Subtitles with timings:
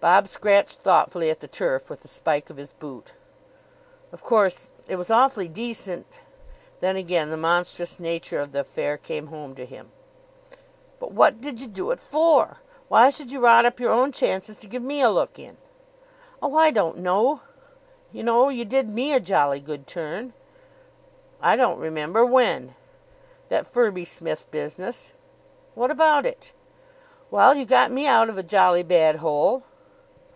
[0.00, 3.12] Bob scratched thoughtfully at the turf with a spike of his boot.
[4.10, 6.08] "Of course, it was awfully decent"
[6.80, 9.92] Then again the monstrous nature of the affair came home to him.
[10.98, 12.56] "But what did you do it for?
[12.88, 15.56] Why should you rot up your own chances to give me a look in?"
[16.42, 17.42] "Oh, I don't know....
[18.10, 20.32] You know, you did me a jolly good turn."
[21.40, 22.26] "I don't remember.
[22.26, 22.74] When?"
[23.50, 25.12] "That Firby Smith business."
[25.76, 26.52] "What about it?"
[27.30, 29.62] "Well, you got me out of a jolly bad hole."